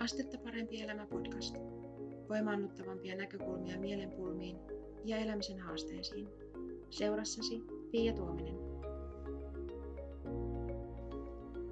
Astetta 0.00 0.38
parempi 0.38 0.82
elämä 0.82 1.06
podcast. 1.06 1.56
Voimaannuttavampia 2.28 3.16
näkökulmia 3.16 3.78
mielenpulmiin 3.78 4.56
ja 5.04 5.16
elämisen 5.16 5.60
haasteisiin. 5.60 6.28
Seurassasi 6.90 7.62
Pia 7.90 8.12
Tuominen. 8.12 8.54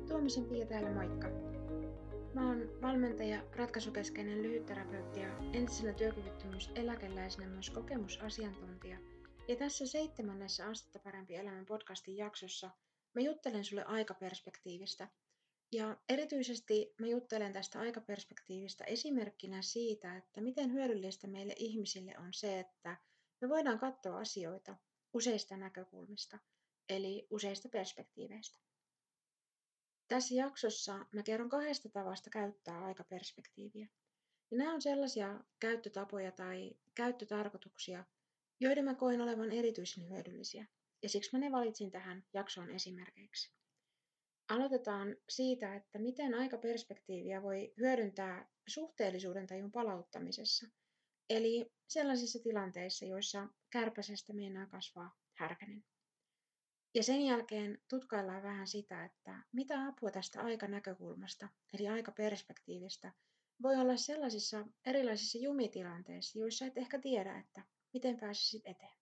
Tuomisen 0.09 0.45
Pia 0.45 0.67
täällä 0.67 0.95
moikka. 0.95 1.29
Mä 2.35 2.49
oon 2.49 2.83
valmentaja, 2.83 3.43
ratkaisukeskeinen 3.57 4.43
lyhytterapeutti 4.43 5.21
ja 5.21 5.39
entisenä 5.53 5.93
työkyvyttömyyseläkeläisenä 5.93 7.47
myös 7.47 7.71
kokemusasiantuntija. 7.71 8.99
Ja 9.49 9.57
tässä 9.57 9.87
seitsemännessä 9.87 10.67
Astetta 10.67 10.99
parempi 10.99 11.37
elämän 11.37 11.67
podcastin 11.67 12.17
jaksossa 12.17 12.71
mä 13.15 13.21
juttelen 13.23 13.65
sulle 13.65 13.85
aikaperspektiivistä– 13.85 15.09
ja 15.73 15.97
erityisesti 16.09 16.95
mä 17.01 17.07
juttelen 17.07 17.53
tästä 17.53 17.81
aikaperspektiivistä 17.81 18.85
esimerkkinä 18.85 19.63
siitä, 19.63 20.17
että 20.17 20.41
miten 20.41 20.73
hyödyllistä 20.73 21.27
meille 21.27 21.55
ihmisille 21.57 22.15
on 22.19 22.35
se, 22.35 22.61
että 22.61 22.97
me 23.41 23.49
voidaan 23.49 23.79
katsoa 23.79 24.19
asioita 24.19 24.77
useista 25.13 25.57
näkökulmista, 25.57 26.39
eli 26.89 27.27
useista 27.31 27.69
perspektiiveistä. 27.69 28.59
Tässä 30.09 30.35
jaksossa 30.35 31.07
mä 31.13 31.23
kerron 31.23 31.49
kahdesta 31.49 31.89
tavasta 31.89 32.31
käyttää 32.31 32.85
aikaperspektiiviä. 32.85 33.89
Ja 34.51 34.57
nämä 34.57 34.75
on 34.75 34.83
sellaisia 34.83 35.41
käyttötapoja 35.61 36.33
tai 36.33 36.77
käyttötarkoituksia, 36.95 38.05
joiden 38.61 38.85
mä 38.85 38.95
koin 38.95 39.21
olevan 39.21 39.51
erityisen 39.51 40.09
hyödyllisiä. 40.09 40.67
Ja 41.03 41.09
siksi 41.09 41.31
mä 41.33 41.39
ne 41.39 41.53
valitsin 41.53 41.91
tähän 41.91 42.25
jaksoon 42.33 42.71
esimerkiksi. 42.71 43.59
Aloitetaan 44.49 45.17
siitä, 45.29 45.75
että 45.75 45.99
miten 45.99 46.35
aikaperspektiiviä 46.35 47.43
voi 47.43 47.73
hyödyntää 47.79 48.49
suhteellisuuden 48.69 49.47
tajun 49.47 49.73
palauttamisessa. 49.73 50.67
Eli 51.31 51.73
sellaisissa 51.89 52.39
tilanteissa, 52.43 53.05
joissa 53.05 53.49
kärpäsestä 53.71 54.33
meinaa 54.33 54.67
kasvaa 54.67 55.17
härkänen. 55.35 55.85
Ja 56.95 57.03
sen 57.03 57.23
jälkeen 57.23 57.79
tutkaillaan 57.89 58.43
vähän 58.43 58.67
sitä, 58.67 59.05
että 59.05 59.43
mitä 59.53 59.87
apua 59.87 60.11
tästä 60.11 60.41
aikanäkökulmasta, 60.43 61.49
eli 61.73 61.89
aikaperspektiivistä, 61.89 63.13
voi 63.63 63.77
olla 63.77 63.97
sellaisissa 63.97 64.67
erilaisissa 64.87 65.39
jumitilanteissa, 65.39 66.39
joissa 66.39 66.67
et 66.67 66.79
ehkä 66.79 66.99
tiedä, 66.99 67.39
että 67.39 67.63
miten 67.93 68.21
pääsisit 68.21 68.63
eteenpäin. 68.65 68.98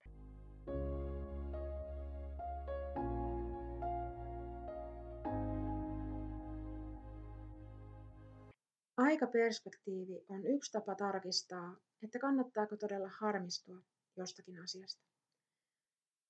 Aikaperspektiivi 8.97 10.25
on 10.29 10.47
yksi 10.47 10.73
tapa 10.73 10.95
tarkistaa, 10.95 11.77
että 12.03 12.19
kannattaako 12.19 12.77
todella 12.77 13.09
harmistua 13.09 13.79
jostakin 14.17 14.63
asiasta. 14.63 15.05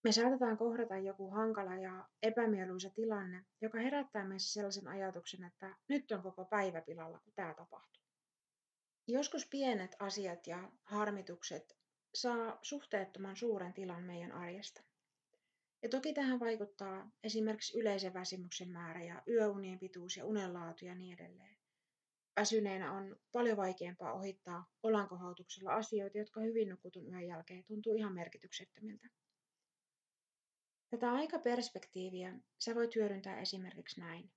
Me 0.04 0.12
saatetaan 0.12 0.56
kohdata 0.56 0.98
joku 0.98 1.30
hankala 1.30 1.76
ja 1.76 2.08
epämieluisa 2.22 2.90
tilanne, 2.90 3.44
joka 3.60 3.78
herättää 3.78 4.24
meissä 4.24 4.52
sellaisen 4.52 4.88
ajatuksen, 4.88 5.44
että 5.44 5.76
nyt 5.88 6.12
on 6.12 6.22
koko 6.22 6.44
päivä 6.44 6.80
pilalla, 6.80 7.18
kun 7.18 7.32
tämä 7.36 7.54
tapahtuu. 7.54 8.02
Joskus 9.06 9.46
pienet 9.46 9.96
asiat 9.98 10.46
ja 10.46 10.72
harmitukset 10.84 11.76
saa 12.14 12.58
suhteettoman 12.62 13.36
suuren 13.36 13.72
tilan 13.72 14.02
meidän 14.02 14.32
arjesta. 14.32 14.82
Ja 15.82 15.88
toki 15.88 16.12
tähän 16.12 16.40
vaikuttaa 16.40 17.10
esimerkiksi 17.24 17.78
yleisen 17.78 18.14
väsymyksen 18.14 18.70
määrä 18.70 19.04
ja 19.04 19.22
yöunien 19.28 19.78
pituus 19.78 20.16
ja 20.16 20.24
unenlaatu 20.24 20.84
ja 20.84 20.94
niin 20.94 21.20
edelleen. 21.20 21.55
Väsyneenä 22.36 22.92
on 22.92 23.16
paljon 23.32 23.56
vaikeampaa 23.56 24.12
ohittaa 24.12 24.66
olankohautuksella 24.82 25.74
asioita, 25.74 26.18
jotka 26.18 26.40
hyvin 26.40 26.68
nukutun 26.68 27.06
yön 27.06 27.26
jälkeen 27.26 27.64
tuntuu 27.64 27.94
ihan 27.94 28.14
merkityksettömiltä. 28.14 29.08
Tätä 30.90 31.12
aikaperspektiiviä 31.12 32.38
sä 32.58 32.74
voit 32.74 32.94
hyödyntää 32.94 33.40
esimerkiksi 33.40 34.00
näin. 34.00 34.30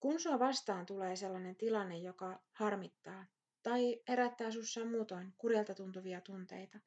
Kun 0.00 0.20
sua 0.20 0.38
vastaan 0.38 0.86
tulee 0.86 1.16
sellainen 1.16 1.56
tilanne, 1.56 1.98
joka 1.98 2.42
harmittaa 2.52 3.26
tai 3.62 4.02
herättää 4.08 4.50
sussa 4.50 4.84
muutoin 4.84 5.34
kurjalta 5.38 5.74
tuntuvia 5.74 6.20
tunteita, 6.20 6.80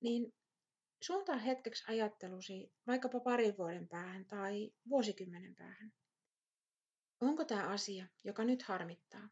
niin 0.00 0.34
suuntaa 1.02 1.36
hetkeksi 1.36 1.84
ajattelusi 1.88 2.72
vaikkapa 2.86 3.20
parin 3.20 3.56
vuoden 3.56 3.88
päähän 3.88 4.24
tai 4.24 4.72
vuosikymmenen 4.88 5.54
päähän. 5.54 5.92
Onko 7.20 7.44
tämä 7.44 7.68
asia, 7.68 8.06
joka 8.24 8.44
nyt 8.44 8.62
harmittaa, 8.62 9.28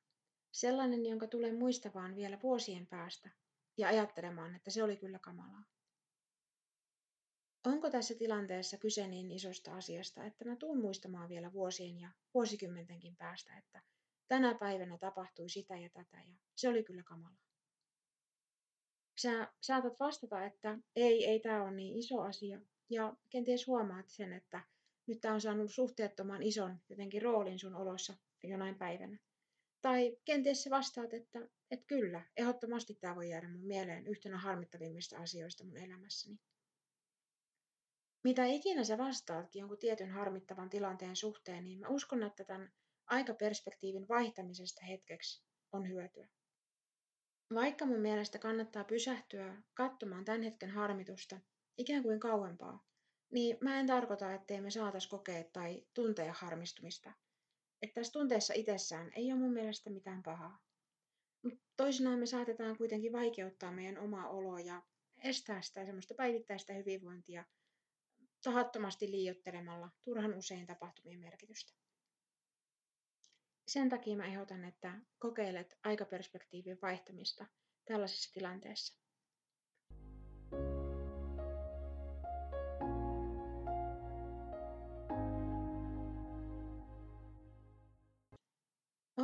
sellainen, 0.53 1.07
jonka 1.07 1.27
tulee 1.27 1.53
muistavaan 1.53 2.17
vielä 2.17 2.39
vuosien 2.43 2.87
päästä 2.87 3.31
ja 3.79 3.89
ajattelemaan, 3.89 4.55
että 4.55 4.71
se 4.71 4.83
oli 4.83 4.97
kyllä 4.97 5.19
kamalaa? 5.19 5.65
Onko 7.65 7.91
tässä 7.91 8.15
tilanteessa 8.15 8.77
kyse 8.77 9.07
niin 9.07 9.31
isosta 9.31 9.77
asiasta, 9.77 10.25
että 10.25 10.45
mä 10.45 10.57
tuun 10.57 10.81
muistamaan 10.81 11.29
vielä 11.29 11.53
vuosien 11.53 12.01
ja 12.01 12.11
vuosikymmentenkin 12.35 13.17
päästä, 13.17 13.59
että 13.59 13.83
tänä 14.29 14.55
päivänä 14.55 14.99
tapahtui 14.99 15.49
sitä 15.49 15.77
ja 15.77 15.89
tätä 15.89 16.17
ja 16.17 16.37
se 16.55 16.69
oli 16.69 16.83
kyllä 16.85 17.03
kamalaa? 17.03 17.47
Sä 19.21 19.53
saatat 19.61 20.01
vastata, 20.01 20.45
että 20.45 20.79
ei, 20.97 21.27
ei 21.27 21.41
tämä 21.41 21.63
ole 21.63 21.71
niin 21.71 21.99
iso 21.99 22.21
asia 22.21 22.61
ja 22.91 23.17
kenties 23.31 23.67
huomaat 23.67 24.09
sen, 24.09 24.33
että 24.33 24.61
nyt 25.07 25.21
tämä 25.21 25.35
on 25.35 25.41
saanut 25.41 25.71
suhteettoman 25.71 26.43
ison 26.43 26.81
jotenkin 26.89 27.23
roolin 27.23 27.59
sun 27.59 27.75
olossa 27.75 28.15
jonain 28.43 28.75
päivänä. 28.75 29.19
Tai 29.83 30.17
kenties 30.25 30.63
sä 30.63 30.71
vastaat, 30.71 31.15
että, 31.15 31.39
että 31.71 31.87
kyllä, 31.87 32.23
ehdottomasti 32.37 32.95
tämä 32.95 33.17
voi 33.17 33.31
jäädä 33.31 33.49
mun 33.49 33.67
mieleen 33.67 34.07
yhtenä 34.07 34.39
harmittavimmista 34.39 35.19
asioista 35.19 35.65
mun 35.65 35.77
elämässäni. 35.77 36.39
Mitä 38.25 38.45
ikinä 38.45 38.85
sä 38.85 38.99
vastaatkin 38.99 39.61
jonkun 39.61 39.79
tietyn 39.79 40.11
harmittavan 40.11 40.71
tilanteen 40.71 41.17
suhteen, 41.17 41.65
niin 41.65 41.81
mä 41.81 41.89
uskon, 41.89 42.23
että 42.23 42.45
tämän 42.45 42.73
aikaperspektiivin 43.07 44.09
vaihtamisesta 44.09 44.85
hetkeksi 44.85 45.43
on 45.73 45.89
hyötyä. 45.89 46.29
Vaikka 47.55 47.87
mun 47.87 48.01
mielestä 48.01 48.39
kannattaa 48.39 48.85
pysähtyä 48.85 49.63
katsomaan 49.75 50.25
tämän 50.25 50.43
hetken 50.43 50.71
harmitusta 50.71 51.41
ikään 51.79 52.03
kuin 52.03 52.21
kauempaa, 52.21 52.85
niin 53.31 53.59
mä 53.61 53.81
en 53.81 53.87
tarkoita, 53.87 54.35
ettei 54.35 54.61
me 54.61 54.71
saatais 54.71 55.07
kokea 55.07 55.45
tai 55.45 55.87
tuntea 55.95 56.33
harmistumista. 56.33 57.13
Että 57.83 57.95
tässä 57.95 58.13
tunteessa 58.13 58.55
itsessään 58.55 59.13
ei 59.17 59.33
ole 59.33 59.41
mun 59.41 59.53
mielestä 59.53 59.91
mitään 59.91 60.23
pahaa. 60.23 60.59
Mutta 61.43 61.61
toisinaan 61.77 62.19
me 62.19 62.27
saatetaan 62.27 62.77
kuitenkin 62.77 63.13
vaikeuttaa 63.13 63.73
meidän 63.73 63.99
omaa 63.99 64.29
oloa 64.29 64.61
ja 64.61 64.83
estää 65.25 65.63
sitä 65.63 65.85
semmoista 65.85 66.15
päivittäistä 66.15 66.73
hyvinvointia 66.73 67.45
tahattomasti 68.43 69.11
liiottelemalla 69.11 69.91
turhan 70.03 70.35
usein 70.35 70.67
tapahtumien 70.67 71.21
merkitystä. 71.21 71.73
Sen 73.69 73.89
takia 73.89 74.17
mä 74.17 74.27
ehdotan, 74.27 74.65
että 74.65 75.01
kokeilet 75.19 75.79
aikaperspektiivin 75.83 76.79
vaihtamista 76.83 77.47
tällaisessa 77.85 78.33
tilanteessa. 78.33 79.06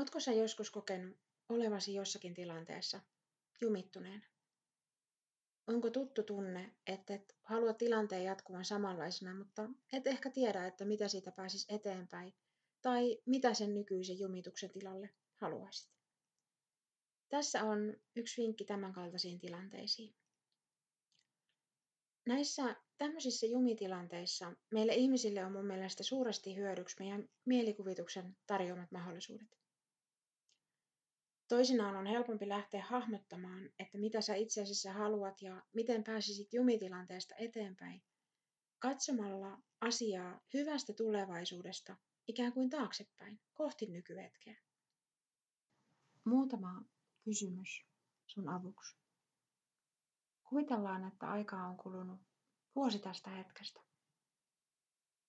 Ootko 0.03 0.21
sä 0.21 0.33
joskus 0.33 0.71
kokenut 0.71 1.17
olevasi 1.49 1.95
jossakin 1.95 2.35
tilanteessa 2.35 3.01
jumittuneen? 3.61 4.27
Onko 5.67 5.91
tuttu 5.91 6.23
tunne, 6.23 6.75
että 6.87 7.15
et 7.15 7.37
halua 7.43 7.73
tilanteen 7.73 8.25
jatkuvan 8.25 8.65
samanlaisena, 8.65 9.35
mutta 9.35 9.69
et 9.93 10.07
ehkä 10.07 10.31
tiedä, 10.31 10.67
että 10.67 10.85
mitä 10.85 11.09
siitä 11.09 11.33
pääsis 11.33 11.67
eteenpäin 11.69 12.35
tai 12.83 13.19
mitä 13.27 13.55
sen 13.55 13.75
nykyisen 13.75 14.19
jumituksen 14.19 14.71
tilalle 14.71 15.11
haluaisit? 15.37 15.91
Tässä 17.29 17.65
on 17.65 17.97
yksi 18.17 18.43
vinkki 18.43 18.65
tämänkaltaisiin 18.65 19.39
tilanteisiin. 19.39 20.15
Näissä 22.27 22.77
tämmöisissä 22.99 23.47
jumitilanteissa 23.47 24.53
meille 24.71 24.95
ihmisille 24.95 25.45
on 25.45 25.53
mun 25.53 25.67
mielestä 25.67 26.03
suuresti 26.03 26.57
hyödyksi 26.57 26.97
meidän 26.99 27.29
mielikuvituksen 27.45 28.37
tarjoamat 28.47 28.91
mahdollisuudet. 28.91 29.62
Toisinaan 31.53 31.97
on 31.97 32.07
helpompi 32.07 32.49
lähteä 32.49 32.85
hahmottamaan, 32.85 33.71
että 33.79 33.99
mitä 33.99 34.21
sä 34.21 34.35
itse 34.35 34.63
asiassa 34.63 34.93
haluat 34.93 35.43
ja 35.43 35.63
miten 35.73 36.05
pääsisit 36.05 36.53
jumitilanteesta 36.53 37.35
eteenpäin, 37.39 38.03
katsomalla 38.79 39.59
asiaa 39.81 40.41
hyvästä 40.55 40.93
tulevaisuudesta 40.93 41.97
ikään 42.29 42.53
kuin 42.53 42.71
taaksepäin, 42.71 43.41
kohti 43.55 43.87
nykyhetkeä. 43.87 44.57
Muutama 46.25 46.85
kysymys 47.25 47.87
sun 48.27 48.49
avuksi. 48.49 48.97
Kuvitellaan, 50.49 51.09
että 51.09 51.31
aikaa 51.31 51.69
on 51.69 51.77
kulunut 51.77 52.21
vuosi 52.75 52.99
tästä 52.99 53.31
hetkestä. 53.31 53.81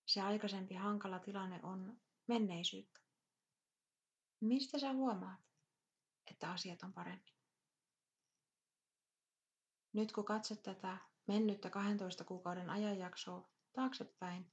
Se 0.06 0.20
aikaisempi 0.20 0.74
hankala 0.74 1.18
tilanne 1.18 1.60
on 1.62 2.00
menneisyyttä. 2.26 3.00
Mistä 4.40 4.78
sä 4.78 4.92
huomaat, 4.92 5.53
että 6.30 6.50
asiat 6.50 6.82
on 6.82 6.92
paremmin. 6.92 7.34
Nyt 9.92 10.12
kun 10.12 10.24
katsot 10.24 10.62
tätä 10.62 10.98
mennyttä 11.26 11.70
12 11.70 12.24
kuukauden 12.24 12.70
ajanjaksoa 12.70 13.48
taaksepäin, 13.72 14.52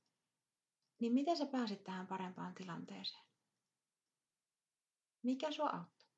niin 0.99 1.13
miten 1.13 1.37
sä 1.37 1.45
pääsit 1.45 1.83
tähän 1.83 2.07
parempaan 2.07 2.55
tilanteeseen? 2.55 3.25
Mikä 5.23 5.51
sua 5.51 5.69
auttoi? 5.69 6.09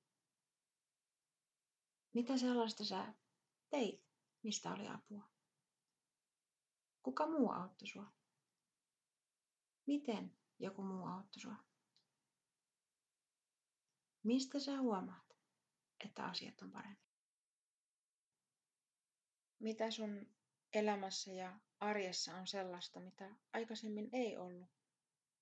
Mitä 2.13 2.37
sellaista 2.37 2.85
sä 2.85 3.13
teit, 3.69 4.05
mistä 4.43 4.73
oli 4.73 4.87
apua? 4.87 5.29
Kuka 7.03 7.27
muu 7.27 7.51
auttoi 7.51 7.87
sua? 7.87 8.13
Miten 9.85 10.37
joku 10.59 10.83
muu 10.83 11.05
auttoi 11.05 11.41
sua? 11.41 11.55
Mistä 14.23 14.59
sä 14.59 14.77
huomaat, 14.79 15.32
että 16.05 16.23
asiat 16.25 16.61
on 16.61 16.71
paremmin? 16.71 17.03
Mitä 19.59 19.91
sun 19.91 20.35
elämässä 20.73 21.31
ja 21.31 21.59
arjessa 21.79 22.35
on 22.35 22.47
sellaista, 22.47 22.99
mitä 22.99 23.35
aikaisemmin 23.53 24.09
ei 24.13 24.37
ollut? 24.37 24.69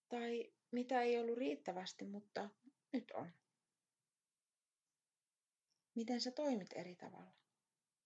Tai 0.10 0.54
mitä 0.72 1.02
ei 1.02 1.20
ollut 1.20 1.38
riittävästi, 1.38 2.06
mutta 2.06 2.50
nyt 2.94 3.12
on? 3.12 3.32
Miten 5.96 6.22
sä 6.22 6.32
toimit 6.32 6.74
eri 6.76 6.96
tavalla? 6.96 7.32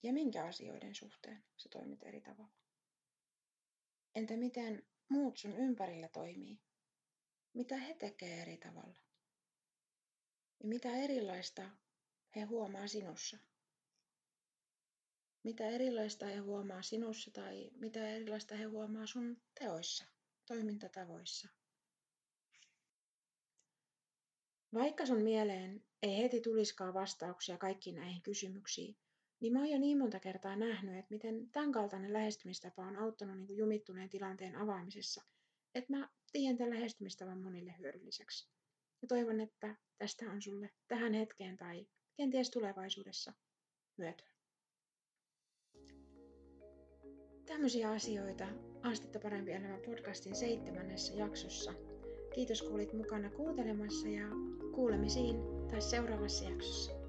Ja 0.04 0.14
minkä 0.14 0.46
asioiden 0.46 0.96
suhteen 0.96 1.46
sä 1.58 1.70
toimit 1.70 2.04
eri 2.04 2.22
tavalla? 2.22 2.54
Entä 4.16 4.38
miten 4.38 4.88
muut 5.10 5.38
sun 5.38 5.56
ympärillä 5.56 6.08
toimii? 6.08 6.62
Mitä 7.54 7.78
he 7.78 7.94
tekee 7.94 8.42
eri 8.42 8.58
tavalla? 8.58 9.00
Ja 10.60 10.68
mitä 10.68 10.90
erilaista 10.90 11.70
he 12.36 12.42
huomaa 12.42 12.88
sinussa? 12.88 13.38
Mitä 15.44 15.70
erilaista 15.70 16.26
he 16.26 16.38
huomaa 16.38 16.82
sinussa 16.82 17.32
tai 17.32 17.72
mitä 17.76 18.10
erilaista 18.10 18.56
he 18.56 18.64
huomaa 18.64 19.06
sun 19.06 19.42
teoissa, 19.60 20.06
toimintatavoissa? 20.46 21.50
Vaikka 24.74 25.06
sun 25.06 25.22
mieleen 25.22 25.86
ei 26.04 26.18
heti 26.18 26.42
tuliskaan 26.42 26.94
vastauksia 26.94 27.58
kaikkiin 27.58 27.96
näihin 27.96 28.22
kysymyksiin, 28.22 28.98
niin 29.40 29.54
mä 29.54 29.60
oon 29.60 29.70
jo 29.70 29.78
niin 29.78 29.98
monta 29.98 30.20
kertaa 30.20 30.56
nähnyt, 30.56 30.96
että 30.96 31.14
miten 31.14 31.50
tämän 31.50 31.72
kaltainen 31.72 32.14
lähestymistapa 32.14 32.86
on 32.86 32.98
auttanut 32.98 33.38
niin 33.38 33.58
jumittuneen 33.58 34.10
tilanteen 34.10 34.56
avaamisessa, 34.56 35.24
että 35.76 35.94
mä 35.94 36.10
tiedän 36.32 36.58
tämän 36.58 36.74
lähestymistavan 36.74 37.42
monille 37.42 37.76
hyödylliseksi. 37.80 38.50
Ja 39.02 39.08
toivon, 39.08 39.40
että 39.40 39.76
tästä 39.98 40.32
on 40.32 40.42
sulle 40.42 40.70
tähän 40.88 41.14
hetkeen 41.14 41.58
tai 41.58 41.88
kenties 42.18 42.50
tulevaisuudessa 42.50 43.34
hyötyä. 43.98 44.28
Tämmöisiä 47.46 47.92
asioita 47.92 48.48
Astetta 48.84 49.20
parempi 49.20 49.52
elämä 49.52 49.78
podcastin 49.86 50.36
seitsemännessä 50.36 51.14
jaksossa. 51.14 51.74
Kiitos 52.36 52.62
kun 52.62 52.74
olit 52.74 52.94
mukana 52.94 53.30
kuuntelemassa 53.30 54.08
ja 54.08 54.28
kuulemisiin 54.76 55.36
tai 55.72 55.82
seuraavassa 55.82 56.46
jaksossa. 56.46 57.05